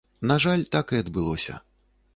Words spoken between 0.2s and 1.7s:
На жаль, так і адбылося.